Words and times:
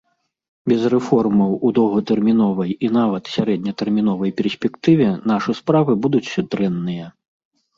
Без 0.69 0.85
рэформаў 0.93 1.51
у 1.67 1.69
доўгатэрміновай 1.79 2.71
і 2.87 2.89
нават 2.97 3.23
сярэднетэрміновай 3.35 4.31
перспектыве 4.41 5.09
нашы 5.33 5.51
справы 5.63 5.93
будуць 6.07 6.37
дрэнныя. 6.57 7.05